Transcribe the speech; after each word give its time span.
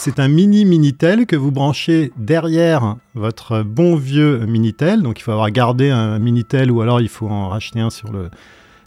C'est 0.00 0.20
un 0.20 0.28
mini 0.28 0.64
Minitel 0.64 1.26
que 1.26 1.34
vous 1.34 1.50
branchez 1.50 2.12
derrière 2.16 2.98
votre 3.14 3.64
bon 3.64 3.96
vieux 3.96 4.46
Minitel. 4.46 5.02
Donc 5.02 5.18
il 5.18 5.22
faut 5.24 5.32
avoir 5.32 5.50
gardé 5.50 5.90
un 5.90 6.20
Minitel 6.20 6.70
ou 6.70 6.82
alors 6.82 7.00
il 7.00 7.08
faut 7.08 7.26
en 7.26 7.48
racheter 7.48 7.80
un 7.80 7.90
sur 7.90 8.12
le, 8.12 8.30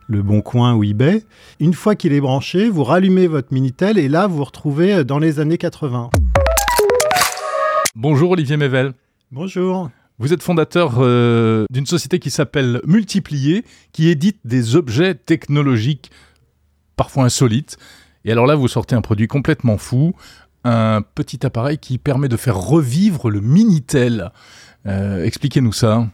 le 0.08 0.24
Bon 0.24 0.40
Coin 0.42 0.74
ou 0.74 0.86
eBay. 0.86 1.26
Une 1.60 1.74
fois 1.74 1.96
qu'il 1.96 2.14
est 2.14 2.22
branché, 2.22 2.70
vous 2.70 2.86
rallumez 2.86 3.28
votre 3.28 3.54
Minitel 3.54 3.98
et 3.98 4.08
là 4.08 4.26
vous 4.28 4.38
vous 4.38 4.46
retrouvez 4.46 5.04
dans 5.04 5.20
les 5.20 5.42
années 5.42 5.58
80. 5.58 6.12
Bonjour 7.96 8.32
Olivier 8.32 8.56
Mével. 8.56 8.94
Bonjour. 9.34 9.90
Vous 10.18 10.32
êtes 10.32 10.42
fondateur 10.42 10.94
euh, 11.00 11.66
d'une 11.70 11.88
société 11.88 12.20
qui 12.20 12.32
s'appelle 12.32 12.80
Multiplier, 12.88 13.66
qui 13.92 14.08
édite 14.08 14.40
des 14.46 14.78
objets 14.78 15.16
technologiques 15.16 16.10
parfois 16.96 17.26
insolites. 17.26 17.78
Et 18.24 18.32
alors 18.32 18.46
là, 18.46 18.56
vous 18.56 18.70
sortez 18.70 18.96
un 18.96 19.02
produit 19.02 19.28
complètement 19.28 19.78
fou, 19.78 20.14
un 20.64 21.02
petit 21.02 21.46
appareil 21.46 21.78
qui 21.78 21.98
permet 21.98 22.28
de 22.28 22.38
faire 22.38 22.58
revivre 22.58 23.30
le 23.30 23.42
Minitel. 23.42 24.32
Euh, 24.86 25.24
Expliquez-nous 25.24 25.74
ça. 25.74 26.08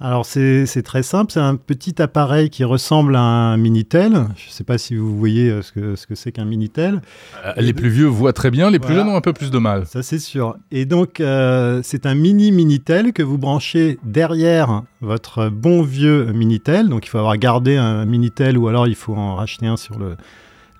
Alors 0.00 0.26
c'est 0.26 0.82
très 0.84 1.04
simple, 1.04 1.32
c'est 1.32 1.40
un 1.40 1.54
petit 1.54 2.02
appareil 2.02 2.50
qui 2.50 2.64
ressemble 2.64 3.14
à 3.14 3.20
un 3.20 3.56
Minitel. 3.56 4.12
Je 4.36 4.48
ne 4.48 4.50
sais 4.50 4.64
pas 4.64 4.76
si 4.76 4.96
vous 4.96 5.16
voyez 5.16 5.48
euh, 5.48 5.62
ce 5.62 5.72
que 5.72 5.94
ce 5.94 6.08
que 6.08 6.16
c'est 6.16 6.32
qu'un 6.32 6.44
Minitel. 6.44 7.00
Euh, 7.46 7.52
les 7.58 7.72
plus 7.72 7.90
vieux 7.90 8.06
voient 8.06 8.32
très 8.32 8.50
bien, 8.50 8.70
les 8.70 8.80
plus 8.80 8.92
jeunes 8.92 9.08
ont 9.08 9.16
un 9.16 9.20
peu 9.20 9.32
plus 9.32 9.52
de 9.52 9.58
mal. 9.58 9.86
Ça 9.86 10.02
c'est 10.02 10.18
sûr. 10.18 10.56
Et 10.72 10.84
donc 10.84 11.20
euh, 11.20 11.80
c'est 11.84 12.06
un 12.06 12.16
mini 12.16 12.50
Minitel 12.50 13.12
que 13.12 13.22
vous 13.22 13.38
branchez 13.38 13.98
derrière 14.02 14.82
votre 15.00 15.48
bon 15.48 15.82
vieux 15.82 16.24
Minitel. 16.32 16.88
Donc 16.88 17.06
il 17.06 17.08
faut 17.08 17.18
avoir 17.18 17.36
gardé 17.38 17.76
un 17.76 18.04
Minitel 18.04 18.58
ou 18.58 18.66
alors 18.66 18.88
il 18.88 18.96
faut 18.96 19.14
en 19.14 19.36
racheter 19.36 19.68
un 19.68 19.76
sur 19.76 19.98
le, 19.98 20.16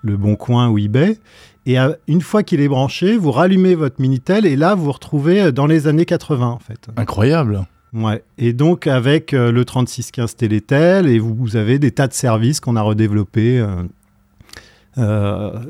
le 0.03 0.17
Bon 0.17 0.35
Coin 0.35 0.67
ou 0.67 0.77
eBay. 0.77 1.17
Et 1.65 1.79
euh, 1.79 1.93
une 2.07 2.21
fois 2.21 2.43
qu'il 2.43 2.61
est 2.61 2.67
branché, 2.67 3.17
vous 3.17 3.31
rallumez 3.31 3.75
votre 3.75 3.99
Minitel 3.99 4.45
et 4.45 4.55
là 4.55 4.75
vous 4.75 4.85
vous 4.85 4.91
retrouvez 4.91 5.51
dans 5.51 5.65
les 5.65 5.87
années 5.87 6.05
80 6.05 6.47
en 6.47 6.59
fait. 6.59 6.87
Incroyable. 6.95 7.65
Ouais. 7.95 8.21
Et 8.37 8.51
donc 8.51 8.87
avec 8.87 9.33
euh, 9.33 9.51
le 9.51 9.63
3615 9.63 10.35
Télétel, 10.35 11.07
et 11.07 11.17
vous, 11.17 11.33
vous 11.33 11.55
avez 11.55 11.79
des 11.79 11.91
tas 11.91 12.07
de 12.07 12.13
services 12.13 12.59
qu'on 12.59 12.75
a 12.75 12.81
redéveloppés, 12.81 13.59
euh, 13.59 13.67
euh, 13.67 13.83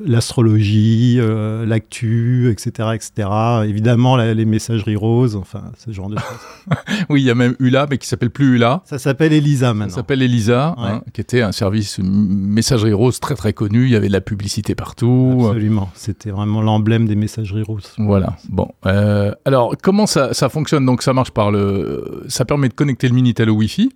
l'astrologie, 0.06 1.18
euh, 1.20 1.66
l'actu, 1.66 2.50
etc., 2.52 2.90
etc. 2.94 3.30
Évidemment 3.66 4.16
la- 4.16 4.34
les 4.34 4.46
messageries 4.46 4.96
roses, 4.96 5.36
enfin 5.36 5.64
ce 5.78 5.92
genre 5.92 6.10
de 6.10 6.18
choses. 6.18 6.76
Oui, 7.10 7.22
il 7.22 7.26
y 7.26 7.30
a 7.30 7.36
même 7.36 7.56
Ula, 7.60 7.86
mais 7.90 7.98
qui 7.98 8.08
s'appelle 8.08 8.30
plus 8.32 8.56
Ula. 8.56 8.82
Ça 8.86 8.98
s'appelle 8.98 9.34
Elisa 9.34 9.68
Ça 9.68 9.74
maintenant. 9.74 9.96
s'appelle 9.96 10.22
Elisa, 10.22 10.76
Ouais. 10.78 10.84
hein, 10.88 11.02
qui 11.14 11.22
était 11.22 11.42
un 11.42 11.52
service 11.52 12.00
messagerie 12.00 12.94
rose 12.94 13.20
très 13.20 13.36
très 13.36 13.54
connu. 13.54 13.84
Il 13.86 13.92
y 13.92 13.96
avait 13.96 14.08
de 14.08 14.14
la 14.14 14.22
publicité 14.22 14.74
partout. 14.76 15.44
Absolument. 15.48 15.90
C'était 15.94 16.32
vraiment 16.32 16.62
l'emblème 16.62 17.08
des 17.08 17.16
messageries 17.16 17.64
roses. 17.64 17.94
Voilà. 17.98 18.38
Bon. 18.50 18.70
Euh, 18.86 19.32
alors, 19.46 19.76
comment 19.82 20.06
ça, 20.08 20.34
ça 20.34 20.50
fonctionne? 20.50 20.86
Donc, 20.86 21.02
ça 21.04 21.14
marche 21.14 21.32
par 21.32 21.52
le. 21.52 22.24
Ça 22.28 22.46
permet 22.46 22.70
de 22.70 22.74
connecter 22.74 23.08
le 23.08 23.14
Minitel 23.16 23.50
au 23.50 23.56
Wi-Fi. 23.56 23.92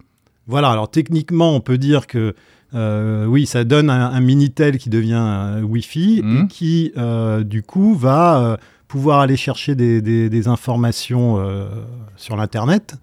Voilà, 0.47 0.69
alors 0.71 0.89
techniquement, 0.89 1.55
on 1.55 1.61
peut 1.61 1.77
dire 1.77 2.07
que 2.07 2.33
euh, 2.75 3.25
oui, 3.25 3.45
ça 3.45 3.63
donne 3.63 3.89
un, 3.89 4.11
un 4.11 4.19
Minitel 4.19 4.77
qui 4.77 4.89
devient 4.89 5.13
un 5.13 5.63
Wi-Fi 5.63 6.21
Mhm. 6.23 6.43
et 6.43 6.47
qui, 6.47 6.91
euh, 6.97 7.43
du 7.43 7.63
coup, 7.63 7.95
va 7.95 8.39
euh, 8.43 8.57
pouvoir 8.87 9.19
aller 9.19 9.37
chercher 9.37 9.75
des, 9.75 10.01
des- 10.01 10.29
des 10.29 10.47
informations 10.47 11.37
euh, 11.39 11.67
sur 12.15 12.35
l'Internet 12.35 12.95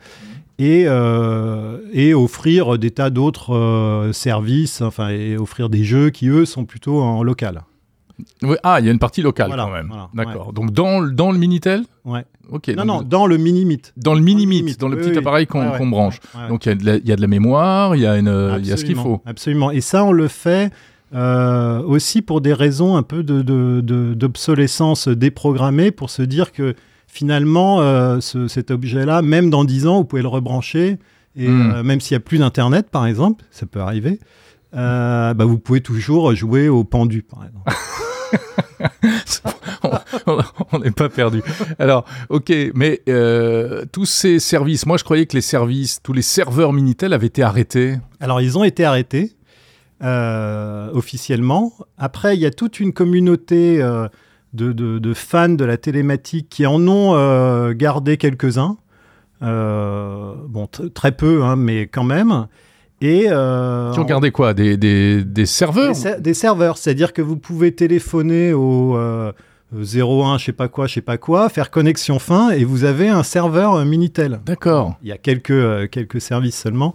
et, 0.58 0.84
euh, 0.86 1.78
et 1.92 2.14
offrir 2.14 2.78
des 2.78 2.90
tas 2.90 3.10
d'autres 3.10 3.54
euh, 3.54 4.12
services, 4.12 4.80
enfin, 4.80 5.08
et 5.10 5.36
offrir 5.36 5.68
des 5.68 5.84
jeux 5.84 6.10
qui, 6.10 6.28
eux, 6.28 6.44
sont 6.46 6.64
plutôt 6.64 7.00
en 7.02 7.22
local. 7.22 7.62
Oui, 8.42 8.56
Ah, 8.62 8.78
il 8.80 8.86
y 8.86 8.88
a 8.88 8.92
une 8.92 8.98
partie 8.98 9.20
locale 9.22 9.48
Voilà, 9.48 9.64
quand 9.64 9.72
même. 9.72 9.88
voilà, 9.88 10.08
D'accord. 10.14 10.52
Donc, 10.52 10.70
dans, 10.72 11.00
le- 11.00 11.10
dans 11.10 11.30
le 11.32 11.38
Minitel 11.38 11.82
Ouais. 12.04 12.24
Ok. 12.50 12.68
Non, 12.68 12.74
donc, 12.76 12.86
non, 12.86 13.02
dans 13.02 13.26
le 13.26 13.36
Minimit. 13.36 13.82
Dans 13.96 14.14
le 14.14 14.20
Minimit, 14.20 14.76
dans 14.78 14.88
le 14.88 14.96
Oui, 14.96 15.02
petit 15.02 15.10
oui. 15.12 15.18
appareil 15.18 15.46
qu'on 15.46 15.68
Ouais, 15.70 15.86
branche. 15.90 16.20
Ouais. 16.34 16.48
Donc, 16.48 16.64
il 16.64 16.68
y, 16.70 16.72
a 16.72 16.74
de 16.76 16.86
la- 16.86 16.96
il 16.96 17.06
y 17.08 17.12
a 17.12 17.16
de 17.16 17.20
la 17.20 17.26
mémoire, 17.26 17.94
il 17.96 18.02
y 18.02 18.06
a, 18.06 18.16
une, 18.16 18.60
y 18.64 18.72
a 18.72 18.76
ce 18.76 18.84
qu'il 18.84 18.94
faut. 18.96 19.20
Absolument. 19.26 19.70
Et 19.70 19.80
ça, 19.80 20.04
on 20.04 20.12
le 20.12 20.28
fait 20.28 20.72
euh, 21.14 21.82
aussi 21.82 22.20
pour 22.20 22.40
des 22.40 22.52
raisons 22.52 22.96
un 22.96 23.02
peu 23.04 23.22
de- 23.22 23.40
de- 23.40 23.80
de- 23.80 24.12
d'obsolescence 24.14 25.06
déprogrammée, 25.08 25.90
pour 25.92 26.10
se 26.10 26.22
dire 26.22 26.50
que 26.52 26.74
finalement, 27.06 27.80
euh, 27.80 28.20
ce- 28.20 28.48
cet 28.48 28.70
objet-là, 28.72 29.22
même 29.22 29.48
dans 29.48 29.64
10 29.64 29.86
ans, 29.86 29.98
vous 29.98 30.04
pouvez 30.04 30.22
le 30.22 30.28
rebrancher. 30.28 30.98
Et 31.36 31.48
Mm. 31.48 31.72
euh, 31.76 31.82
même 31.84 32.00
s'il 32.00 32.14
n'y 32.14 32.22
a 32.22 32.24
plus 32.24 32.38
d'Internet, 32.38 32.88
par 32.90 33.06
exemple, 33.06 33.44
ça 33.50 33.66
peut 33.66 33.80
arriver, 33.80 34.18
bah, 34.76 35.44
vous 35.44 35.58
pouvez 35.58 35.80
toujours 35.80 36.34
jouer 36.34 36.68
au 36.68 36.84
pendu, 36.84 37.22
par 37.22 37.44
exemple. 37.44 37.72
on- 40.72 40.78
n'est 40.78 40.90
pas 40.90 41.08
perdu. 41.08 41.42
Alors, 41.78 42.04
ok, 42.28 42.52
mais 42.74 43.00
euh, 43.08 43.84
tous 43.92 44.04
ces 44.06 44.38
services, 44.38 44.86
moi 44.86 44.96
je 44.96 45.04
croyais 45.04 45.26
que 45.26 45.34
les 45.34 45.40
services, 45.40 46.00
tous 46.02 46.12
les 46.12 46.22
serveurs 46.22 46.72
Minitel 46.72 47.12
avaient 47.12 47.26
été 47.28 47.42
arrêtés. 47.42 47.96
Alors, 48.20 48.40
ils 48.40 48.58
ont 48.58 48.64
été 48.64 48.84
arrêtés 48.84 49.32
euh, 50.02 50.90
officiellement. 50.92 51.72
Après, 51.98 52.36
il 52.36 52.40
y 52.40 52.46
a 52.46 52.50
toute 52.50 52.80
une 52.80 52.92
communauté 52.92 53.80
euh, 53.82 54.08
de, 54.52 54.72
de- 54.72 54.98
de 54.98 55.14
fans 55.14 55.48
de 55.48 55.64
la 55.64 55.76
télématique 55.76 56.48
qui 56.50 56.66
en 56.66 56.86
ont 56.86 57.14
euh, 57.14 57.72
gardé 57.72 58.16
quelques-uns. 58.16 58.76
Euh, 59.42 60.34
bon, 60.48 60.66
très 60.66 61.12
peu, 61.12 61.44
hein, 61.44 61.56
mais 61.56 61.86
quand 61.86 62.04
même. 62.04 62.46
Et 63.02 63.26
euh, 63.28 63.92
Qui 63.92 64.00
ont 64.00 64.04
gardé 64.04 64.30
quoi 64.30 64.54
des, 64.54 64.76
des, 64.76 65.22
des 65.22 65.46
serveurs 65.46 65.88
des, 65.88 65.94
ser- 65.94 66.20
des 66.20 66.34
serveurs, 66.34 66.78
c'est-à-dire 66.78 67.12
que 67.12 67.20
vous 67.22 67.36
pouvez 67.36 67.72
téléphoner 67.74 68.52
au 68.54 68.96
euh, 68.96 69.32
01, 69.74 70.38
je 70.38 70.44
sais 70.46 70.52
pas 70.52 70.68
quoi, 70.68 70.86
je 70.86 70.94
sais 70.94 71.00
pas 71.02 71.18
quoi, 71.18 71.48
faire 71.50 71.70
connexion 71.70 72.18
fin, 72.18 72.50
et 72.50 72.64
vous 72.64 72.84
avez 72.84 73.08
un 73.08 73.22
serveur 73.22 73.74
euh, 73.74 73.84
Minitel. 73.84 74.40
D'accord. 74.46 74.96
Il 75.02 75.08
y 75.08 75.12
a 75.12 75.18
quelques, 75.18 75.50
euh, 75.50 75.86
quelques 75.86 76.20
services 76.20 76.56
seulement. 76.58 76.94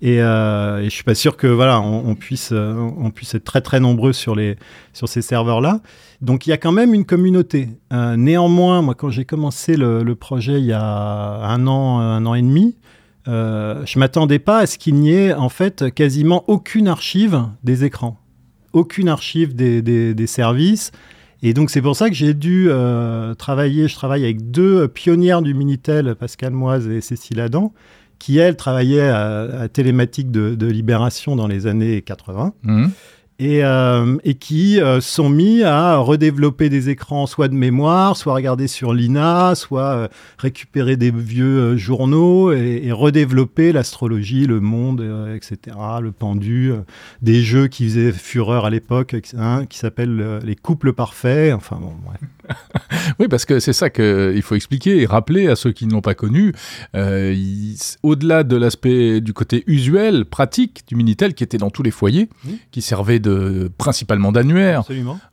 Et, 0.00 0.20
euh, 0.20 0.78
et 0.80 0.84
je 0.84 0.90
suis 0.90 1.02
pas 1.02 1.14
sûr 1.16 1.36
que 1.36 1.46
voilà, 1.48 1.80
on, 1.80 2.10
on 2.10 2.14
puisse, 2.14 2.50
euh, 2.52 2.74
on 2.98 3.10
puisse 3.10 3.34
être 3.34 3.42
très 3.44 3.60
très 3.62 3.80
nombreux 3.80 4.12
sur, 4.12 4.36
les, 4.36 4.56
sur 4.92 5.08
ces 5.08 5.22
serveurs-là. 5.22 5.80
Donc 6.20 6.46
il 6.46 6.50
y 6.50 6.52
a 6.52 6.56
quand 6.56 6.70
même 6.72 6.94
une 6.94 7.04
communauté. 7.04 7.70
Euh, 7.92 8.16
néanmoins, 8.16 8.80
moi 8.82 8.94
quand 8.94 9.10
j'ai 9.10 9.24
commencé 9.24 9.76
le, 9.76 10.04
le 10.04 10.14
projet 10.14 10.60
il 10.60 10.66
y 10.66 10.72
a 10.72 10.80
un 10.82 11.66
an, 11.66 11.98
un 11.98 12.24
an 12.26 12.34
et 12.34 12.42
demi, 12.42 12.76
euh, 13.28 13.84
je 13.84 13.98
m'attendais 13.98 14.38
pas 14.38 14.58
à 14.58 14.66
ce 14.66 14.78
qu'il 14.78 14.94
n'y 14.94 15.12
ait 15.12 15.34
en 15.34 15.48
fait 15.48 15.92
quasiment 15.94 16.44
aucune 16.48 16.88
archive 16.88 17.44
des 17.62 17.84
écrans, 17.84 18.18
aucune 18.72 19.08
archive 19.08 19.54
des, 19.54 20.26
services. 20.26 20.92
Et 21.42 21.54
donc 21.54 21.70
c'est 21.70 21.82
pour 21.82 21.94
ça 21.94 22.08
que 22.08 22.14
j'ai 22.14 22.34
dû 22.34 22.66
euh, 22.68 23.34
travailler. 23.34 23.86
Je 23.86 23.94
travaille 23.94 24.24
avec 24.24 24.50
deux 24.50 24.88
pionnières 24.88 25.42
du 25.42 25.54
Minitel, 25.54 26.14
Pascal 26.14 26.52
Moise 26.52 26.88
et 26.88 27.00
Cécile 27.00 27.40
Adam, 27.40 27.72
qui 28.18 28.38
elles 28.38 28.56
travaillaient 28.56 29.10
à, 29.10 29.68
Télématique 29.68 30.30
de, 30.30 30.66
Libération 30.66 31.36
dans 31.36 31.46
les 31.46 31.66
années 31.66 32.02
80 32.02 32.54
Mhm. 32.62 32.90
Et, 33.38 33.64
euh, 33.64 34.16
et 34.24 34.34
qui 34.34 34.80
euh, 34.80 35.00
sont 35.00 35.28
mis 35.28 35.62
à 35.62 35.96
redévelopper 35.98 36.68
des 36.68 36.88
écrans 36.88 37.26
soit 37.26 37.48
de 37.48 37.54
mémoire, 37.54 38.16
soit 38.16 38.34
regarder 38.34 38.66
sur 38.66 38.92
l'INA, 38.92 39.54
soit 39.54 39.92
euh, 39.92 40.08
récupérer 40.38 40.96
des 40.96 41.12
vieux 41.12 41.60
euh, 41.60 41.76
journaux 41.76 42.52
et, 42.52 42.80
et 42.84 42.92
redévelopper 42.92 43.72
l'astrologie, 43.72 44.46
le 44.46 44.60
monde, 44.60 45.00
euh, 45.00 45.36
etc., 45.36 45.76
le 46.00 46.10
pendu, 46.10 46.72
euh, 46.72 46.78
des 47.22 47.40
jeux 47.42 47.68
qui 47.68 47.84
faisaient 47.84 48.12
fureur 48.12 48.64
à 48.64 48.70
l'époque, 48.70 49.14
hein, 49.36 49.66
qui 49.66 49.78
s'appellent 49.78 50.40
les 50.42 50.56
couples 50.56 50.92
parfaits, 50.92 51.54
enfin 51.54 51.78
bon. 51.80 51.92
Oui, 53.18 53.26
parce 53.28 53.44
que 53.44 53.58
c'est 53.60 53.72
ça 53.72 53.90
qu'il 53.90 54.40
faut 54.42 54.54
expliquer 54.54 55.02
et 55.02 55.06
rappeler 55.06 55.48
à 55.48 55.56
ceux 55.56 55.72
qui 55.72 55.86
ne 55.86 55.92
l'ont 55.92 56.00
pas 56.00 56.14
connu. 56.14 56.52
Euh, 56.94 57.34
Au-delà 58.02 58.44
de 58.44 58.56
l'aspect 58.56 59.20
du 59.20 59.32
côté 59.32 59.64
usuel, 59.66 60.24
pratique 60.24 60.82
du 60.86 60.94
Minitel, 60.96 61.34
qui 61.34 61.44
était 61.44 61.58
dans 61.58 61.70
tous 61.70 61.82
les 61.82 61.90
foyers, 61.90 62.28
Oui. 62.46 62.58
qui 62.70 62.82
servait 62.82 63.18
de, 63.18 63.70
principalement 63.78 64.32
d'annuaire, 64.32 64.82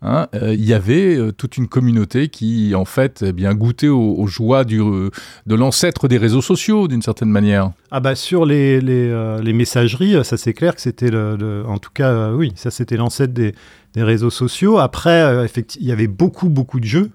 hein, 0.02 0.28
euh, 0.36 0.54
il 0.54 0.66
y 0.66 0.74
avait 0.74 1.16
euh, 1.16 1.32
toute 1.32 1.58
une 1.58 1.68
communauté 1.68 2.28
qui, 2.30 2.74
en 2.76 2.86
fait, 2.86 3.24
eh 3.28 3.32
bien 3.34 3.54
goûtait 3.54 3.88
aux, 3.88 4.16
aux 4.18 4.28
joies 4.28 4.64
du, 4.64 4.78
de 4.80 5.56
l'ancêtre 5.56 6.08
des 6.08 6.18
réseaux 6.18 6.42
sociaux, 6.42 6.88
d'une 6.88 7.02
certaine 7.02 7.30
manière. 7.30 7.72
Ah 7.92 8.00
bah 8.00 8.16
sur 8.16 8.46
les, 8.46 8.82
les, 8.82 9.40
les 9.42 9.54
messageries, 9.54 10.24
ça 10.26 10.38
c'est 10.38 10.54
clair 10.54 10.76
que 10.76 10.82
c'était 10.82 11.10
le, 11.10 11.38
le- 11.38 11.64
en 11.66 11.78
tout 11.78 11.92
cas 11.94 12.32
oui, 12.34 12.52
ça 12.56 12.70
c'était 12.72 12.98
l'ancêtre 12.98 13.34
des, 13.34 13.54
des 13.96 14.04
réseaux 14.04 14.30
sociaux. 14.30 14.78
Après, 14.78 15.22
euh, 15.24 15.48
il 15.80 15.86
y 15.88 15.92
avait 15.92 16.08
beaucoup 16.08 16.50
beaucoup 16.50 16.80
de 16.80 16.86
jeux. 16.86 17.10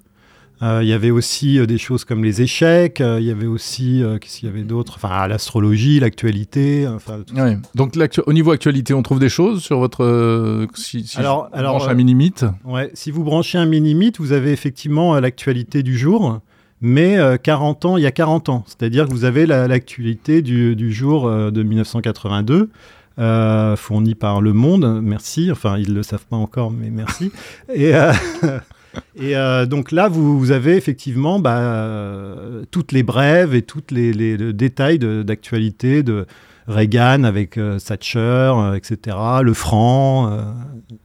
Euh, 0.63 0.81
il 0.83 0.89
y 0.89 0.93
avait 0.93 1.11
aussi 1.11 1.59
euh, 1.59 1.65
des 1.65 1.79
choses 1.79 2.05
comme 2.05 2.23
les 2.23 2.43
échecs. 2.43 3.01
il 3.01 3.25
y 3.25 3.31
avait 3.31 3.47
aussi 3.47 4.03
qu'est-ce 4.21 4.41
qu'il 4.41 4.49
y 4.49 4.53
avait 4.53 4.63
d'autre? 4.63 4.95
Enfin 4.97 5.27
l'astrologie, 5.27 6.01
l'actualité. 6.01 6.87
Enfin. 6.87 7.21
Ouais. 7.35 7.57
Donc, 7.75 7.97
au 8.27 8.33
niveau 8.33 8.51
actualité, 8.51 8.93
on 8.93 9.03
trouve 9.03 9.21
des 9.21 9.31
choses 9.31 9.63
sur 9.63 9.79
votre. 9.79 10.67
si, 10.75 11.07
si 11.07 11.17
Alors- 11.19 11.49
je 11.53 11.59
alors, 11.59 11.77
branche 11.79 11.89
un 11.91 11.95
mini-mit 11.95 12.35
Ouais, 12.65 12.91
si 12.95 13.11
vous 13.11 13.25
branchez 13.25 13.57
un 13.59 13.67
Minimit, 13.67 14.13
vous 14.19 14.33
avez 14.33 14.53
effectivement 14.53 15.19
l'actualité 15.19 15.83
du 15.83 15.97
jour, 15.97 16.41
mais 16.83 17.17
euh, 17.19 17.37
40 17.39 17.85
ans, 17.87 17.97
il 17.97 18.03
y 18.03 18.07
a 18.07 18.11
40 18.13 18.51
ans. 18.51 18.65
C'est-à-dire 18.67 19.07
que 19.07 19.13
vous 19.13 19.25
avez 19.25 19.47
la- 19.47 19.67
l'actualité 19.67 20.43
du, 20.43 20.77
du 20.77 20.93
jour 20.93 21.27
euh, 21.27 21.51
de 21.51 21.63
1982, 21.63 22.69
euh, 23.19 23.77
fournie 23.77 24.15
par 24.15 24.41
Le 24.41 24.53
Monde, 24.53 25.01
merci. 25.03 25.51
Enfin, 25.51 25.79
ils 25.79 25.91
ne 25.91 25.95
le 25.95 26.03
savent 26.03 26.27
pas 26.27 26.37
encore, 26.37 26.71
mais 26.71 26.91
merci. 26.91 27.33
Et, 27.73 27.95
euh, 27.95 28.13
euh, 29.21 29.67
donc 29.67 29.93
là, 29.93 30.09
vous, 30.09 30.51
avez 30.53 30.77
effectivement 30.77 31.39
bah, 31.39 31.59
euh, 31.59 32.65
toutes 32.71 32.93
les 32.93 33.03
brèves 33.03 33.55
et 33.55 33.63
tous 33.63 33.83
les, 33.91 34.37
détails 34.53 34.99
de- 34.99 35.23
d'actualité 35.23 36.03
de, 36.03 36.27
Reagan 36.69 37.25
avec 37.25 37.59
Thatcher, 37.85 38.55
etc., 38.77 39.17
le 39.43 39.55
franc, 39.55 40.39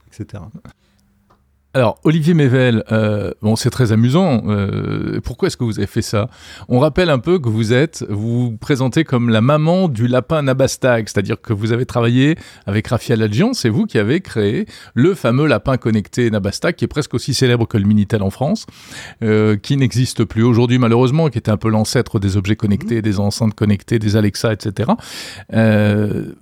etc. 0.06 0.44
Alors, 1.76 2.00
Olivier 2.04 2.32
Mével, 2.32 2.84
euh, 2.90 3.32
bon, 3.42 3.54
c'est 3.54 3.68
très 3.68 3.92
amusant. 3.92 4.44
euh, 4.46 5.20
pourquoi 5.22 5.48
est-ce 5.48 5.58
que 5.58 5.64
vous 5.64 5.78
avez 5.78 5.86
fait 5.86 6.00
ça? 6.00 6.30
On 6.70 6.78
rappelle 6.78 7.10
un 7.10 7.18
peu 7.18 7.38
que 7.38 7.50
vous 7.50 7.74
êtes, 7.74 8.02
vous 8.08 8.46
vous 8.46 8.56
présentez 8.56 9.04
comme 9.04 9.28
la 9.28 9.42
maman 9.42 9.88
du 9.88 10.06
lapin 10.06 10.40
Nabastag, 10.40 11.06
c'est-à-dire 11.06 11.38
que 11.38 11.52
vous 11.52 11.72
avez 11.72 11.84
travaillé 11.84 12.38
avec 12.64 12.86
Raphaël 12.86 13.20
Adjian, 13.20 13.52
c'est 13.52 13.68
vous 13.68 13.84
qui 13.84 13.98
avez 13.98 14.22
créé 14.22 14.64
le 14.94 15.12
fameux 15.12 15.46
lapin 15.46 15.76
connecté 15.76 16.30
Nabastag, 16.30 16.76
qui 16.76 16.86
est 16.86 16.88
presque 16.88 17.12
aussi 17.12 17.34
célèbre 17.34 17.68
que 17.68 17.76
le 17.76 17.84
Minitel 17.84 18.22
en 18.22 18.30
France, 18.30 18.64
euh, 19.22 19.58
qui 19.58 19.76
n'existe 19.76 20.24
plus 20.24 20.44
aujourd'hui 20.44 20.78
malheureusement, 20.78 21.28
qui 21.28 21.36
était 21.36 21.50
un 21.50 21.58
peu 21.58 21.68
l'ancêtre 21.68 22.18
des 22.18 22.38
objets 22.38 22.56
connectés, 22.56 23.02
des 23.02 23.20
enceintes 23.20 23.52
connectées, 23.52 23.98
des 23.98 24.16
Alexa, 24.16 24.50
etc. 24.54 24.92
Euh, 25.52 26.32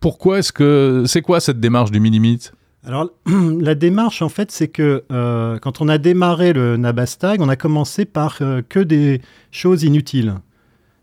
pourquoi 0.00 0.38
est-ce 0.38 0.52
que... 0.52 1.04
C'est 1.06 1.20
quoi 1.20 1.40
cette 1.40 1.60
démarche 1.60 1.90
du 1.90 2.00
Minimit 2.00 2.52
Alors, 2.88 3.10
la 3.60 3.74
démarche, 3.74 4.22
en 4.22 4.30
fait, 4.30 4.50
c'est 4.50 4.68
que 4.68 5.04
euh, 5.12 5.58
quand 5.58 5.82
on 5.82 5.88
a 5.88 5.98
démarré 5.98 6.54
le 6.54 6.78
Nabastag, 6.78 7.42
on 7.42 7.48
a 7.50 7.54
commencé 7.56 8.06
par 8.06 8.38
euh, 8.40 8.62
que 8.66 8.80
des 8.80 9.20
choses 9.50 9.82
inutiles. 9.82 10.36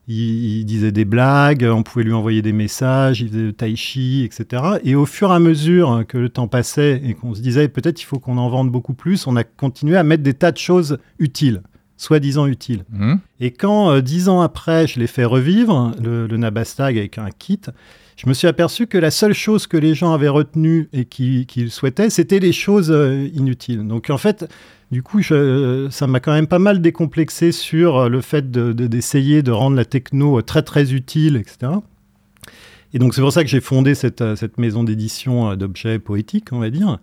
Il, 0.07 0.59
il 0.59 0.65
disait 0.65 0.91
des 0.91 1.05
blagues, 1.05 1.63
on 1.71 1.83
pouvait 1.83 2.03
lui 2.03 2.13
envoyer 2.13 2.41
des 2.41 2.53
messages, 2.53 3.21
il 3.21 3.29
faisait 3.29 3.53
tai 3.53 3.75
chi, 3.75 4.23
etc. 4.23 4.63
Et 4.83 4.95
au 4.95 5.05
fur 5.05 5.31
et 5.31 5.35
à 5.35 5.39
mesure 5.39 6.05
que 6.07 6.17
le 6.17 6.29
temps 6.29 6.47
passait 6.47 7.01
et 7.05 7.13
qu'on 7.13 7.35
se 7.35 7.41
disait 7.41 7.67
peut-être 7.67 8.01
il 8.01 8.05
faut 8.05 8.19
qu'on 8.19 8.37
en 8.37 8.49
vende 8.49 8.71
beaucoup 8.71 8.93
plus, 8.95 9.27
on 9.27 9.35
a 9.35 9.43
continué 9.43 9.95
à 9.95 10.03
mettre 10.03 10.23
des 10.23 10.33
tas 10.33 10.51
de 10.51 10.57
choses 10.57 10.97
utiles, 11.19 11.61
soi-disant 11.97 12.47
utiles. 12.47 12.83
Hmm 12.91 13.15
Et 13.39 13.51
quand, 13.51 13.91
euh, 13.91 14.01
dix 14.01 14.27
ans 14.27 14.41
après, 14.41 14.87
je 14.87 14.99
l'ai 14.99 15.07
fait 15.07 15.25
revivre, 15.25 15.91
le, 16.01 16.25
le 16.25 16.37
Nabastag 16.37 16.97
avec 16.97 17.19
un 17.19 17.29
kit, 17.29 17.61
je 18.15 18.27
me 18.29 18.33
suis 18.33 18.47
aperçu 18.47 18.87
que 18.87 18.97
la 18.97 19.11
seule 19.11 19.33
chose 19.33 19.67
que 19.67 19.77
les 19.77 19.93
gens 19.93 20.13
avaient 20.13 20.29
retenue 20.29 20.87
et 20.93 21.05
qui- 21.05 21.45
qu'ils 21.45 21.69
souhaitaient, 21.71 22.09
c'était 22.09 22.39
les 22.39 22.53
choses 22.53 22.89
euh, 22.91 23.27
inutiles. 23.33 23.85
Donc 23.87 24.09
en 24.09 24.17
fait, 24.17 24.49
du 24.91 25.03
coup, 25.03 25.21
ça 25.23 26.07
m'a 26.07 26.19
quand 26.21 26.31
même 26.33 26.47
pas 26.47 26.59
mal 26.59 26.81
décomplexé 26.81 27.51
sur 27.51 27.97
euh, 27.97 28.09
le 28.09 28.21
fait 28.21 28.51
de- 28.51 28.71
de- 28.71 28.87
d'essayer 28.87 29.43
de, 29.43 29.51
rendre 29.51 29.75
la 29.75 29.83
techno 29.85 30.37
euh, 30.39 30.41
très 30.41 30.61
très 30.63 30.93
utile, 30.93 31.35
etc. 31.35 31.73
Et 32.93 32.99
donc 32.99 33.13
c'est 33.13 33.21
pour 33.21 33.33
ça 33.33 33.43
que 33.43 33.49
j'ai 33.49 33.59
fondé 33.61 33.95
cette, 33.95 34.23
cette 34.35 34.57
maison 34.57 34.83
d'édition 34.85 35.53
d'objets 35.57 35.99
poétiques, 35.99 36.53
on 36.53 36.59
va 36.59 36.69
dire. 36.69 36.99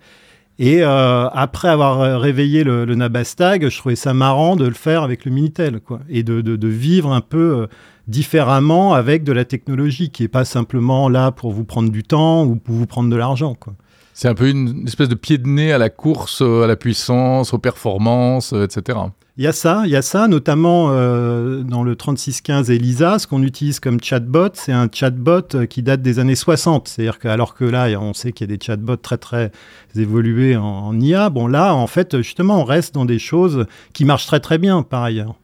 Et 0.59 0.83
après 0.83 1.69
avoir 1.69 2.21
réveillé 2.21 2.63
le, 2.63 2.85
Nabastag, 2.95 3.69
je 3.69 3.77
trouvais 3.77 3.97
ça 3.97 4.15
marrant 4.15 4.55
de 4.57 4.65
le 4.67 4.75
faire 4.75 5.03
avec 5.03 5.25
le 5.25 5.33
Minitel, 5.33 5.81
quoi, 5.81 6.01
et 6.09 6.23
de, 6.23 6.41
de- 6.41 6.69
vivre 6.69 7.13
un 7.13 7.21
peu 7.21 7.67
différemment 8.09 8.95
avec 8.95 9.25
de 9.25 9.33
la 9.33 9.45
technologie 9.45 10.11
qui 10.11 10.25
est 10.25 10.29
pas 10.29 10.45
simplement 10.45 11.09
là 11.09 11.31
pour 11.31 11.53
vous 11.53 11.65
prendre 11.65 11.91
du 11.91 12.03
temps 12.03 12.45
ou 12.45 12.57
pour 12.57 12.75
vous 12.75 12.87
prendre 12.87 13.11
de 13.11 13.17
l'argent, 13.17 13.55
quoi. 13.55 13.75
C'est 14.15 14.29
un 14.29 14.35
peu 14.35 14.49
une 14.49 14.87
espèce 14.87 15.09
de 15.09 15.15
pied 15.15 15.39
de 15.39 15.49
nez 15.49 15.73
à 15.73 15.79
la 15.79 15.89
course, 15.89 16.43
euh, 16.43 16.65
à 16.65 16.67
la 16.67 16.77
puissance, 16.77 17.55
aux 17.55 17.59
performances, 17.59 18.53
euh, 18.53 18.65
etc. 18.65 18.99
Il 19.39 19.45
y 19.45 19.47
a 19.47 19.53
ça, 19.53 19.83
il 19.87 19.91
y 19.91 19.97
a 19.97 20.03
ça, 20.03 20.29
notamment 20.29 20.89
euh, 20.91 21.63
dans 21.63 21.83
le 21.83 21.97
3615 21.97 22.71
Elisa, 22.71 23.19
ce 23.19 23.27
qu'on 23.27 23.43
utilise 23.43 23.81
comme 23.81 23.99
chatbot, 24.03 24.51
c'est 24.53 24.73
un 24.73 24.89
chatbot 24.93 25.67
qui 25.71 25.83
date 25.83 26.03
des 26.03 26.19
années 26.19 26.35
60. 26.35 26.89
C'est-à-dire 26.89 27.19
que, 27.19 27.29
alors 27.29 27.55
que 27.55 27.65
là, 27.65 27.89
on 27.99 28.13
sait 28.13 28.33
qu'il 28.33 28.51
y 28.51 28.53
a 28.53 28.57
des 28.57 28.63
chatbots 28.63 28.97
très 28.97 29.17
très 29.17 29.51
évolués 29.97 30.57
en, 30.57 30.63
en 30.63 31.01
IA, 31.01 31.31
bon 31.31 31.47
là, 31.47 31.75
en 31.75 31.87
fait, 31.87 32.19
justement, 32.19 32.61
on 32.61 32.65
reste 32.65 32.95
dans 32.95 33.07
des 33.07 33.19
choses 33.19 33.65
qui 33.95 34.05
marchent 34.05 34.27
très 34.27 34.41
très 34.41 34.59
bien 34.59 34.83
par 34.83 35.03
ailleurs. 35.03 35.37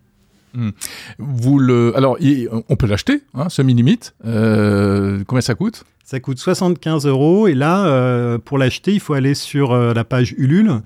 Vous 1.18 1.58
le, 1.58 1.96
alors, 1.96 2.16
il- 2.20 2.48
on 2.68 2.76
peut 2.76 2.86
l'acheter, 2.86 3.20
hein, 3.34 3.48
ce 3.48 3.62
Minimit. 3.62 4.00
Euh, 4.24 5.22
combien 5.26 5.40
ça 5.42 5.54
coûte? 5.54 5.84
Ça 6.04 6.20
coûte 6.20 6.38
75 6.38 7.06
euros 7.06 7.48
et 7.48 7.54
là, 7.54 7.86
euh, 7.86 8.38
pour 8.38 8.58
l'acheter, 8.58 8.92
il 8.92 9.00
faut 9.00 9.14
aller 9.14 9.34
sur 9.34 9.72
euh, 9.72 9.92
la 9.94 10.04
page 10.04 10.34
Ulule 10.38 10.80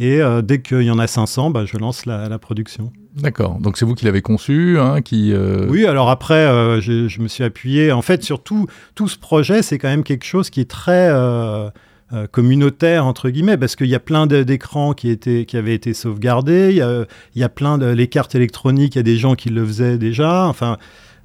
et 0.00 0.20
dès 0.42 0.60
qu'il 0.60 0.82
y 0.82 0.90
en 0.90 0.98
a 0.98 1.06
500, 1.06 1.50
bah, 1.50 1.64
je 1.66 1.76
lance 1.78 2.04
la, 2.04 2.28
la 2.28 2.38
production. 2.40 2.92
D'accord. 3.16 3.60
Donc 3.60 3.78
c'est 3.78 3.84
vous 3.84 3.94
qui 3.94 4.04
l'avez 4.06 4.22
conçu, 4.22 4.76
hein, 4.80 5.02
qui. 5.02 5.32
euh, 5.32 5.68
Oui, 5.70 5.86
alors 5.86 6.10
après, 6.10 6.34
euh, 6.34 6.80
je, 6.80 7.06
je 7.06 7.20
me 7.20 7.28
suis 7.28 7.44
appuyé. 7.44 7.92
En 7.92 8.02
fait, 8.02 8.24
sur 8.24 8.42
tout, 8.42 8.66
tout 8.96 9.06
ce 9.06 9.16
projet, 9.16 9.62
c'est 9.62 9.78
quand 9.78 9.86
même 9.86 10.02
quelque 10.02 10.24
chose 10.24 10.50
qui 10.50 10.60
est 10.60 10.68
très 10.68 11.10
euh, 11.12 11.70
euh, 12.14 12.26
communautaire, 12.30 13.04
entre 13.06 13.28
guillemets, 13.30 13.56
parce 13.58 13.76
qu'il 13.76 13.88
y 13.88 13.94
a 13.94 14.00
plein 14.00 14.26
d'écrans 14.26 14.92
qui, 14.94 15.10
étaient- 15.10 15.44
qui 15.44 15.56
avaient 15.56 15.74
été 15.74 15.92
sauvegardés. 15.94 16.68
Il 16.70 16.76
y 16.76 16.80
a, 16.82 17.04
il 17.34 17.40
y 17.40 17.44
a 17.44 17.48
plein 17.48 17.76
de. 17.78 17.86
Les 17.86 18.06
cartes 18.08 18.34
électroniques, 18.34 18.94
il 18.94 18.98
y 18.98 19.00
a 19.00 19.02
des 19.04 19.16
gens 19.16 19.34
qui 19.34 19.48
le 19.50 19.64
faisaient 19.66 19.98
déjà. 19.98 20.46
Enfin. 20.46 20.78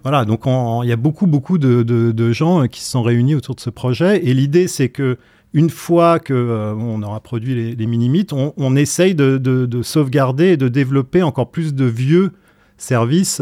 Voilà, 0.03 0.23
donc 0.23 0.47
on- 0.47 0.81
il 0.81 0.87
y 0.87 0.93
a 0.93 0.95
beaucoup, 0.95 1.27
beaucoup 1.27 1.57
de, 1.57 1.83
de- 1.83 2.11
gens 2.31 2.63
euh, 2.63 2.67
qui 2.67 2.81
se 2.81 2.89
sont 2.91 3.01
réunis 3.03 3.35
autour 3.35 3.55
de 3.55 3.59
ce 3.59 3.69
projet. 3.69 4.25
Et 4.25 4.33
l'idée, 4.33 4.67
c'est 4.69 4.87
que 4.87 5.17
une 5.53 5.69
fois 5.69 6.19
que 6.19 6.33
euh, 6.33 6.73
on 6.75 7.03
aura 7.03 7.19
produit 7.19 7.53
les, 7.53 7.75
les 7.75 7.85
minimites, 7.85 8.31
on, 8.31 8.53
on 8.55 8.77
essaye 8.77 9.13
de, 9.13 9.37
de- 9.37 9.65
de 9.65 9.81
sauvegarder 9.81 10.49
et 10.53 10.57
de 10.57 10.69
développer 10.69 11.21
encore 11.21 11.51
plus 11.51 11.73
de 11.73 11.83
vieux 11.85 12.31
services 12.77 13.41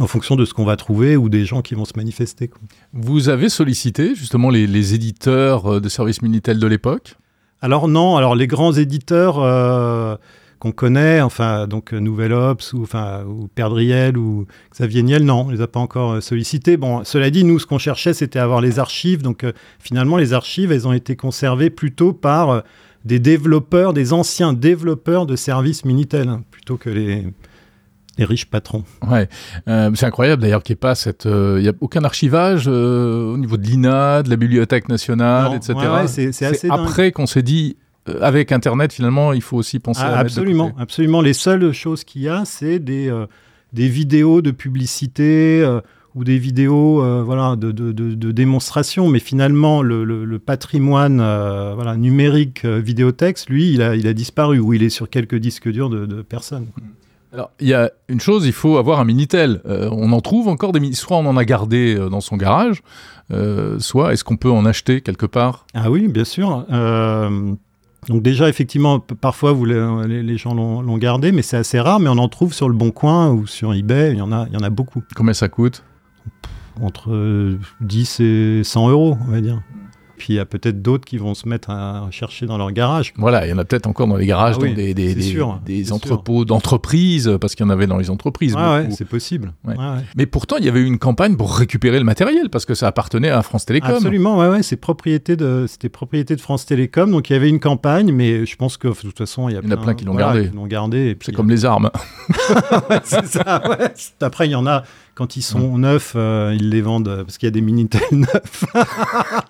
en 0.00 0.06
fonction 0.06 0.36
de 0.36 0.44
ce 0.44 0.54
qu'on 0.54 0.64
va 0.64 0.76
trouver 0.76 1.16
ou 1.16 1.28
des 1.28 1.44
gens 1.44 1.62
qui 1.62 1.74
vont 1.74 1.84
se 1.84 1.92
manifester. 1.96 2.48
quoi. 2.48 2.60
Vous 2.92 3.28
avez 3.28 3.48
sollicité 3.48 4.14
justement 4.14 4.50
les, 4.50 4.66
les 4.66 4.94
éditeurs 4.94 5.74
euh, 5.74 5.80
de 5.80 5.88
services 5.88 6.22
Minitel 6.22 6.58
de 6.58 6.66
l'époque? 6.66 7.16
Alors 7.60 7.88
non, 7.88 8.16
alors 8.16 8.34
les 8.34 8.46
grands 8.46 8.72
éditeurs 8.72 9.38
euh, 9.38 10.16
qu'on 10.58 10.72
connaît, 10.72 11.20
enfin 11.20 11.66
donc 11.66 11.92
euh, 11.92 11.98
Nouvel 12.00 12.32
Ops 12.32 12.72
ou 12.72 12.82
enfin 12.82 13.24
ou 13.26 13.48
Perdriel 13.48 14.18
ou 14.18 14.46
Xavier 14.72 15.02
Niel, 15.02 15.24
non, 15.24 15.46
on 15.46 15.50
les 15.50 15.60
a 15.60 15.66
pas 15.66 15.80
encore 15.80 16.22
sollicités. 16.22 16.76
Bon, 16.76 17.04
cela 17.04 17.30
dit, 17.30 17.44
nous 17.44 17.58
ce 17.58 17.66
qu'on 17.66 17.78
cherchait, 17.78 18.14
c'était 18.14 18.38
avoir 18.38 18.60
les 18.60 18.78
archives. 18.78 19.22
Donc 19.22 19.44
euh, 19.44 19.52
finalement, 19.78 20.16
les 20.16 20.32
archives, 20.32 20.72
elles 20.72 20.88
ont 20.88 20.92
été 20.92 21.16
conservées 21.16 21.70
plutôt 21.70 22.12
par 22.12 22.50
euh, 22.50 22.60
des 23.04 23.18
développeurs, 23.18 23.92
des 23.92 24.12
anciens 24.12 24.52
développeurs 24.52 25.26
de 25.26 25.36
services 25.36 25.84
Minitel, 25.84 26.28
hein, 26.28 26.42
plutôt 26.50 26.76
que 26.76 26.90
les 26.90 27.24
les 28.18 28.24
riches 28.24 28.46
patrons. 28.46 28.84
Ouais, 29.10 29.28
Euh, 29.68 29.90
c'est 29.94 30.06
incroyable 30.06 30.42
d'ailleurs 30.42 30.62
qu'il 30.62 30.72
n'y 30.74 30.78
ait 30.78 30.80
pas 30.80 30.94
cette, 30.94 31.26
euh, 31.26 31.56
il 31.58 31.62
n'y 31.62 31.68
a 31.68 31.72
aucun 31.80 32.04
archivage 32.04 32.64
euh, 32.68 33.32
au 33.34 33.36
niveau 33.38 33.56
de 33.56 33.66
l'INA, 33.66 34.22
de 34.22 34.30
la 34.30 34.36
Bibliothèque 34.36 34.88
nationale, 34.88 35.50
Non, 35.50 35.56
etc. 35.56 35.74
ouais, 35.74 35.88
ouais, 35.88 36.06
c'est- 36.08 36.32
c'est 36.32 36.46
assez 36.46 36.68
dingue. 36.68 36.80
après 36.80 37.10
qu'on 37.12 37.26
s'est 37.26 37.42
dit, 37.42 37.76
euh, 38.08 38.18
avec 38.20 38.52
Internet 38.52 38.92
finalement, 38.92 39.32
il 39.32 39.42
faut 39.42 39.56
aussi 39.56 39.78
penser 39.80 40.02
Ah, 40.04 40.14
à 40.18 40.22
de 40.22 40.26
absolument, 40.28 40.72
absolument. 40.78 41.20
Les 41.22 41.32
seules 41.32 41.72
choses 41.72 42.04
qu'il 42.04 42.22
y 42.22 42.28
a, 42.28 42.44
c'est 42.44 42.78
des, 42.78 43.08
euh, 43.08 43.26
des 43.72 43.88
vidéos 43.88 44.42
de 44.42 44.50
publicité 44.52 45.62
euh, 45.64 45.80
ou 46.14 46.22
des 46.22 46.38
vidéos 46.38 47.02
euh, 47.02 47.22
voilà, 47.24 47.56
de, 47.56 47.72
de, 47.72 47.90
de- 47.90 48.14
de 48.14 48.30
démonstration. 48.30 49.08
Mais 49.08 49.18
finalement, 49.18 49.82
le, 49.82 50.04
le- 50.04 50.24
le 50.24 50.38
patrimoine 50.38 51.18
euh, 51.20 51.72
voilà, 51.74 51.96
numérique 51.96 52.64
euh, 52.64 52.78
vidéotexte, 52.78 53.48
lui, 53.50 53.72
il 53.72 53.82
a, 53.82 53.96
il 53.96 54.06
a 54.06 54.12
disparu 54.12 54.60
ou 54.60 54.72
il 54.74 54.82
est 54.84 54.90
sur 54.90 55.10
quelques 55.10 55.34
disques 55.36 55.68
durs 55.68 55.90
de, 55.90 56.06
de 56.06 56.22
personnes. 56.22 56.66
quoi. 56.72 56.84
Alors, 57.34 57.50
il 57.58 57.66
y 57.66 57.74
a 57.74 57.90
une 58.08 58.20
chose, 58.20 58.46
il 58.46 58.52
faut 58.52 58.76
avoir 58.76 59.00
un 59.00 59.04
Minitel. 59.04 59.60
Euh, 59.66 59.88
on 59.90 60.12
en 60.12 60.20
trouve 60.20 60.46
encore 60.46 60.70
des 60.70 60.78
Minitel. 60.78 61.00
Soit 61.00 61.16
on 61.16 61.26
en 61.26 61.36
a 61.36 61.44
gardé 61.44 61.96
euh, 61.96 62.08
dans 62.08 62.20
son 62.20 62.36
garage, 62.36 62.80
euh, 63.32 63.80
soit 63.80 64.12
est-ce 64.12 64.22
qu'on 64.22 64.36
peut 64.36 64.52
en 64.52 64.64
acheter 64.64 65.00
quelque 65.00 65.26
part? 65.26 65.66
Ah 65.74 65.90
oui, 65.90 66.06
bien 66.06 66.22
sûr. 66.22 66.64
Euh, 66.70 67.52
donc 68.08 68.22
déjà, 68.22 68.48
effectivement, 68.48 69.00
parfois, 69.00 69.50
vous, 69.50 69.64
les, 69.64 70.38
gens 70.38 70.54
l'ont 70.54 70.98
gardé, 70.98 71.32
mais 71.32 71.42
c'est 71.42 71.56
assez 71.56 71.80
rare. 71.80 71.98
Mais 71.98 72.08
on 72.08 72.18
en 72.18 72.28
trouve 72.28 72.54
sur 72.54 72.68
le 72.68 72.74
Bon 72.76 72.92
Coin 72.92 73.32
ou 73.32 73.48
sur 73.48 73.74
eBay. 73.74 74.12
Il 74.12 74.18
y 74.18 74.22
en 74.22 74.30
a, 74.30 74.46
il 74.48 74.54
y 74.54 74.56
en 74.56 74.62
a 74.62 74.70
beaucoup. 74.70 75.02
Combien 75.16 75.34
ça 75.34 75.48
coûte? 75.48 75.82
Entre 76.80 77.12
euh, 77.12 77.58
10 77.80 78.20
et 78.20 78.62
100 78.62 78.90
euros, 78.90 79.18
on 79.26 79.30
va 79.32 79.40
dire. 79.40 79.60
Puis 80.16 80.34
il 80.34 80.36
y 80.36 80.38
a 80.38 80.44
peut-être 80.44 80.80
d'autres 80.82 81.04
qui 81.04 81.18
vont 81.18 81.34
se 81.34 81.48
mettre 81.48 81.70
à 81.70 82.06
chercher 82.10 82.46
dans 82.46 82.56
leur 82.56 82.70
garage. 82.72 83.12
Voilà, 83.16 83.46
il 83.46 83.50
y 83.50 83.52
en 83.52 83.58
a 83.58 83.64
peut-être 83.64 83.86
encore 83.86 84.06
dans 84.06 84.16
les 84.16 84.26
garages, 84.26 84.54
Ah 84.58 84.62
oui, 84.62 84.70
dans 84.70 84.76
des, 84.76 84.94
des, 84.94 85.08
c'est 85.08 85.14
des- 85.16 85.22
sûr, 85.22 85.60
des 85.66 85.84
c'est 85.84 85.92
entrepôts 85.92 86.44
d'entreprises, 86.44 87.30
parce 87.40 87.54
qu'il 87.54 87.66
y 87.66 87.68
en 87.68 87.70
avait 87.72 87.86
dans 87.86 87.96
les 87.98 88.10
entreprises. 88.10 88.54
Ouais, 88.54 88.62
ouais, 88.62 88.88
c'est 88.90 89.08
possible. 89.08 89.52
Ouais. 89.64 89.76
Ouais. 89.76 89.84
Mais 90.16 90.26
pourtant, 90.26 90.56
il 90.58 90.64
y 90.64 90.68
avait 90.68 90.80
eu 90.80 90.86
une 90.86 90.98
campagne 90.98 91.36
pour 91.36 91.56
récupérer 91.56 91.98
le 91.98 92.04
matériel, 92.04 92.48
parce 92.50 92.64
que 92.64 92.74
ça 92.74 92.86
appartenait 92.86 93.30
à 93.30 93.42
France 93.42 93.66
Télécom. 93.66 93.90
Absolument, 93.90 94.38
ouais, 94.38 94.48
ouais, 94.48 94.62
c'est 94.62 94.76
propriété 94.76 95.36
de, 95.36 95.66
c'était 95.68 95.88
propriété 95.88 96.36
de 96.36 96.40
France 96.40 96.64
Télécom, 96.66 97.10
donc 97.10 97.28
il 97.30 97.32
y 97.32 97.36
avait 97.36 97.48
une 97.48 97.60
campagne, 97.60 98.12
mais 98.12 98.46
je 98.46 98.56
pense 98.56 98.76
que 98.76 98.88
de 98.88 98.94
toute 98.94 99.18
façon, 99.18 99.48
il 99.48 99.54
y, 99.54 99.56
a 99.56 99.60
Il 99.62 99.68
y 99.68 99.72
en 99.72 99.76
a 99.76 99.80
plein 99.82 99.94
qui 99.94 100.04
l'ont 100.04 100.12
voilà, 100.12 100.34
gardé. 100.34 100.48
qui 100.50 100.68
gardé. 100.68 101.18
C'est 101.22 101.32
comme 101.34 101.50
les 101.50 101.64
armes. 101.64 101.90
Ouais, 102.90 103.00
c'est 103.04 103.26
ça, 103.26 103.62
ouais. 103.68 103.92
Après, 104.20 104.46
il 104.46 104.50
y 104.52 104.54
en 104.54 104.66
a 104.66 104.82
quand 105.14 105.36
ils 105.36 105.42
sont 105.42 105.78
neufs, 105.78 106.14
euh, 106.16 106.56
ils 106.58 106.70
les 106.70 106.80
vendent 106.80 107.08
euh, 107.08 107.24
parce 107.24 107.38
qu'il 107.38 107.46
y 107.46 107.48
a 107.48 107.52
des 107.52 107.60
Minitel 107.60 108.02
neufs. 108.12 108.64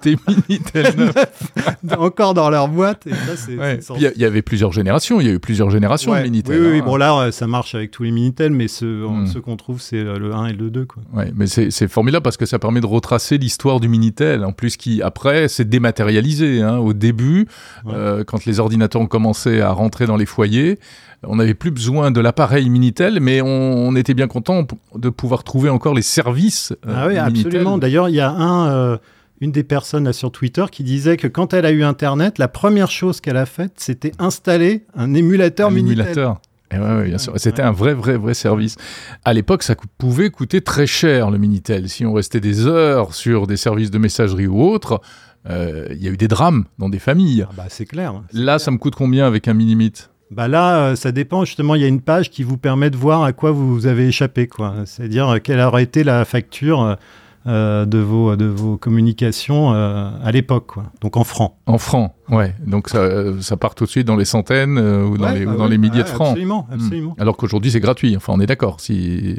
des 0.02 0.16
Minitel 0.28 0.94
neufs. 0.97 1.97
Encore 1.99 2.35
dans 2.35 2.50
leur 2.50 2.68
boîte. 2.68 3.06
Il 3.06 4.12
y, 4.16 4.25
avait 4.25 4.42
plusieurs 4.42 4.73
générations. 4.73 5.21
Il 5.21 5.26
y 5.26 5.30
a 5.30 5.33
eu 5.33 5.38
plusieurs 5.38 5.71
générations 5.71 6.14
de 6.14 6.21
Minitel. 6.21 6.61
Oui, 6.61 6.68
oui, 6.73 6.78
hein. 6.80 6.85
bon 6.85 6.97
là, 6.97 7.33
ça 7.33 7.47
marche 7.47 7.75
avec 7.75 7.90
tous 7.90 8.02
les 8.02 8.11
Minitel, 8.11 8.52
mais 8.52 8.68
ceux, 8.68 9.06
hmm. 9.06 9.26
ceux 9.26 9.40
qu'on 9.40 9.56
trouve, 9.56 9.80
c'est 9.80 10.02
le 10.02 10.35
1 10.35 10.47
et 10.47 10.52
le 10.52 10.71
2. 10.71 10.85
Quoi. 10.85 11.02
Ouais, 11.14 11.33
mais 11.35 11.47
c'est 11.47 11.88
formidable 11.88 12.23
parce 12.23 12.37
que 12.37 12.47
ça 12.47 12.59
permet 12.59 12.80
de 12.80 12.87
retracer 12.87 13.38
l'histoire 13.38 13.80
du 13.80 13.88
Minitel. 13.88 14.44
En 14.44 14.52
plus, 14.52 14.76
qui 14.76 15.02
après, 15.02 15.49
s'est 15.49 15.64
dématérialisé. 15.64 16.62
Hein. 16.62 16.76
Au 16.76 16.92
début, 16.92 17.47
euh, 17.87 18.25
quand 18.25 18.44
les 18.44 18.61
ordinateurs 18.61 19.02
ont 19.02 19.06
commencé 19.06 19.61
à 19.61 19.71
rentrer 19.71 20.06
dans 20.06 20.16
les 20.16 20.26
foyers, 20.26 20.78
on 21.28 21.37
n'avait 21.37 21.54
plus 21.54 21.71
besoin 21.71 22.11
de 22.11 22.21
l'appareil 22.21 22.69
Minitel, 22.71 23.21
mais 23.21 23.40
on, 23.40 23.95
était 23.97 24.14
bien 24.14 24.26
content 24.26 24.66
de 24.95 25.09
pouvoir 25.09 25.45
trouver 25.45 25.71
encore 25.71 25.95
les 25.95 26.02
services. 26.02 26.73
Euh, 26.87 26.95
ah 26.97 27.07
oui, 27.07 27.16
absolument. 27.16 27.78
D'ailleurs, 27.78 28.09
il 28.09 28.16
y 28.16 28.21
a 28.21 28.31
un, 28.31 28.69
euh, 28.69 28.97
une 29.40 29.52
des 29.52 29.62
personnes 29.62 30.04
là, 30.04 30.12
sur 30.12 30.33
Twitter 30.33 30.64
qui 30.71 30.83
disait 30.83 31.16
que 31.16 31.28
quand 31.28 31.54
elle 31.54 31.66
a 31.66 31.71
eu 31.71 31.85
Internet, 31.85 32.38
la 32.38 32.49
première 32.49 32.90
chose 32.90 33.21
qu'elle 33.21 33.37
a 33.37 33.47
faite, 33.47 33.75
c'était 33.76 34.12
installer 34.19 34.85
un 34.95 35.14
émulateur 35.14 35.71
Minitel. 35.71 36.00
Émulateur. 36.00 36.40
Et 36.73 36.78
ouais, 36.78 37.04
bien 37.04 37.19
sûr. 37.19 37.35
C'était 37.37 37.62
un 37.62 37.73
vrai, 37.73 37.95
vrai, 37.95 38.16
vrai 38.16 38.35
service. 38.35 38.76
À 39.25 39.33
l'époque, 39.33 39.62
ça 39.62 39.76
pouvait 39.99 40.31
coûter 40.31 40.61
très 40.61 40.87
cher 40.87 41.31
le 41.31 41.38
Minitel. 41.38 41.88
Si 41.88 42.04
on 42.04 42.12
restait 42.12 42.40
des 42.40 42.66
heures 42.66 43.14
sur 43.14 43.47
des 43.47 43.57
services 43.57 43.90
de 43.90 43.99
messagerie 43.99 44.47
ou 44.47 44.61
autres, 44.62 45.00
euh, 45.49 45.88
il 45.90 46.02
y 46.02 46.09
a 46.09 46.11
eu 46.11 46.16
des 46.16 46.28
drames 46.28 46.64
dans 46.78 46.88
des 46.88 46.99
familles. 46.99 47.47
Ah 47.49 47.52
bah, 47.57 47.66
c'est 47.69 47.85
clair. 47.85 48.23
Là, 48.33 48.59
ça 48.59 48.71
me 48.71 48.78
coûte 48.78 48.95
combien 48.95 49.26
avec 49.26 49.47
un 49.47 49.54
Minimit? 49.54 49.93
Bah 50.31 50.49
là, 50.49 50.78
euh, 50.78 50.97
ça 50.97 51.12
dépend. 51.12 51.45
Justement, 51.45 51.75
il 51.75 51.83
y 51.83 51.85
a 51.85 51.88
une 51.88 52.00
page 52.00 52.31
qui 52.31 52.43
vous 52.43 52.57
permet 52.57 52.90
de 52.90 52.97
voir 52.97 53.23
à 53.23 53.33
quoi 53.33 53.50
vous 53.50 53.87
avez 53.87 54.09
échappé. 54.09 54.49
C'est-à-dire 54.87 55.28
euh, 55.28 55.38
quelle 55.38 55.61
aurait 55.61 55.83
été 55.83 56.04
la 56.04 56.25
facture 56.25 56.97
de, 57.47 57.99
vos, 57.99 58.37
de 58.37 58.47
vos 58.47 58.78
communications 58.78 59.73
à 59.73 60.33
l'époque. 60.33 60.73
Donc 61.02 61.19
en 61.19 61.25
francs. 61.25 61.54
En 61.66 61.76
francs, 61.76 62.12
ouais. 62.31 62.54
Donc 62.66 62.88
ça, 62.88 63.38
ça, 63.43 63.59
part 63.59 63.75
tout 63.75 63.85
de 63.85 63.90
suite 63.90 64.07
dans 64.07 64.16
les 64.16 64.25
centaines 64.25 64.78
ou 64.78 65.19
dans, 65.19 65.31
les, 65.31 65.45
bah 65.45 65.54
dans 65.54 65.66
les, 65.66 65.76
milliers 65.76 66.04
de 66.04 66.09
francs. 66.09 66.28
Absolument, 66.28 66.66
absolument. 66.73 67.14
Alors 67.19 67.37
qu'aujourd'hui, 67.37 67.71
c'est 67.71 67.81
gratuit. 67.81 68.16
Enfin, 68.16 68.33
on 68.35 68.40
est 68.40 68.47
d'accord. 68.47 68.81
Si... 68.81 69.38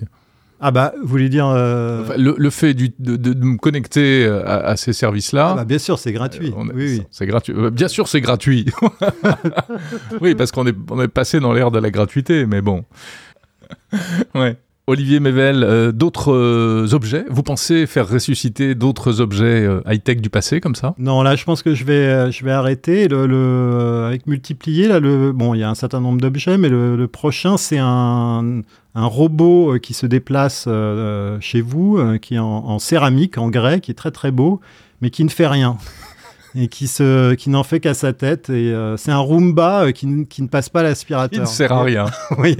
Ah 0.67 0.72
bah, 0.72 0.95
vous 1.00 1.07
voulez 1.07 1.29
dire... 1.29 1.45
Euh, 1.45 2.15
le, 2.17 2.50
fait 2.50 2.74
de, 2.74 3.45
me 3.45 3.55
connecter 3.55 4.25
à, 4.25 4.75
ces 4.77 4.93
services-là... 4.93 5.50
Ah 5.51 5.55
bah 5.57 5.63
bien 5.63 5.77
sûr, 5.77 6.00
c'est 6.00 6.12
gratuit. 6.12 6.51
Euh, 6.57 6.72
oui, 6.74 7.03
C'est 7.12 7.27
gratuit. 7.27 7.53
Euh, 7.55 7.69
bien 7.69 7.88
sûr, 7.88 8.07
c'est 8.07 8.19
gratuit. 8.19 8.65
oui, 10.22 10.34
parce 10.34 10.51
qu'on 10.51 10.65
est, 10.65 10.75
on 10.89 11.00
est 11.00 11.07
passé 11.07 11.39
dans 11.39 11.53
l'ère 11.53 11.69
de 11.69 11.77
la 11.77 11.91
gratuité, 11.91 12.48
mais 12.48 12.62
bon. 12.62 12.84
ouais. 14.34 14.57
Olivier 14.88 15.20
Mével, 15.20 15.63
euh, 15.63 15.92
d'autres 15.92 16.32
euh, 16.32 16.94
objets? 16.94 17.25
Vous 17.30 17.42
pensez 17.42 17.88
faire 17.88 18.08
ressusciter 18.08 18.75
d'autres 18.75 19.20
objets 19.20 19.65
euh, 19.65 19.82
high-tech 19.88 20.18
du 20.18 20.30
passé 20.30 20.62
comme 20.62 20.75
ça? 20.75 20.94
Non, 21.00 21.24
là, 21.24 21.36
je 21.36 21.44
pense 21.44 21.63
que 21.63 21.74
je 21.74 21.84
vais, 21.84 22.32
je 22.32 22.46
vais 22.46 22.51
arrêter. 22.51 23.08
Le, 23.08 24.04
avec 24.06 24.27
multiplier, 24.27 24.88
là, 24.88 25.00
le, 25.00 25.32
bon, 25.32 25.56
il 25.56 25.60
y 25.60 25.63
a 25.63 25.70
un 25.70 25.75
certain 25.75 26.01
nombre 26.01 26.22
d'objets, 26.22 26.60
mais 26.60 26.70
le, 26.70 27.08
prochain, 27.08 27.58
c'est 27.58 27.80
un, 27.80 28.62
robot 28.94 29.80
qui 29.82 29.94
se 29.94 30.06
déplace 30.06 30.70
chez 31.39 31.62
vous, 31.62 32.00
qui 32.22 32.36
est 32.36 32.39
en, 32.39 32.46
en, 32.46 32.80
céramique, 32.80 33.39
en 33.39 33.50
grès, 33.50 33.80
qui 33.80 33.89
est 33.92 33.96
très 33.96 34.12
très 34.12 34.32
beau, 34.32 34.62
mais 35.01 35.10
qui 35.10 35.24
ne 35.24 35.30
fait 35.30 35.48
rien 35.48 35.77
et 36.56 36.68
qui, 36.68 36.88
se, 36.88 37.34
qui 37.34 37.50
n'en 37.50 37.64
fait 37.64 37.80
qu'à 37.80 37.94
sa 37.94 38.14
tête. 38.14 38.50
Et 38.50 38.74
euh, 38.74 38.98
c'est 38.98 39.12
un 39.12 39.20
Roomba 39.20 39.86
euh, 39.86 39.92
qui, 39.92 40.26
qui, 40.28 40.42
ne 40.42 40.48
passe 40.48 40.70
pas 40.70 40.84
l'aspirateur. 40.84 41.38
Il 41.38 41.42
ne 41.42 41.46
sert 41.46 41.72
à 41.72 41.84
rien. 41.84 42.06
oui, 42.38 42.56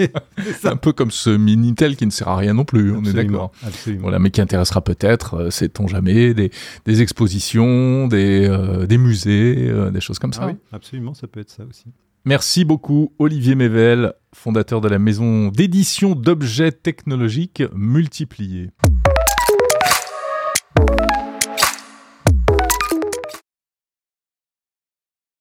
c'est 0.60 0.68
un 0.68 0.76
peu 0.76 0.92
comme 0.92 1.12
ce 1.12 1.30
Minitel 1.30 1.96
qui 1.96 2.06
ne 2.06 2.12
sert 2.12 2.28
à 2.28 2.38
rien 2.38 2.54
non 2.54 2.66
plus. 2.66 2.94
on 2.94 3.04
est 3.04 3.14
d'accord. 3.14 3.52
Voilà, 4.00 4.20
mais 4.20 4.32
qui 4.32 4.42
intéressera 4.42 4.82
peut-être, 4.82 5.36
euh, 5.36 5.50
sait-on 5.50 5.88
jamais, 5.88 6.34
des, 6.34 6.52
des 6.86 7.02
expositions, 7.02 8.08
des, 8.08 8.86
des 8.88 8.98
musées, 8.98 9.72
des 9.92 10.02
choses 10.02 10.20
comme 10.20 10.34
ça. 10.34 10.42
Ah 10.44 10.48
oui, 10.48 10.58
absolument, 10.72 11.14
ça 11.14 11.28
peut 11.28 11.40
être 11.40 11.50
ça 11.50 11.64
aussi. 11.70 11.86
Merci 12.26 12.66
beaucoup 12.66 13.14
Olivier 13.20 13.54
Mével, 13.54 14.14
fondateur 14.34 14.82
de 14.82 14.88
la 14.88 14.98
maison 14.98 15.50
d'édition 15.50 16.16
d'objets 16.16 16.72
technologiques 16.72 17.64
multipliés. 17.76 18.72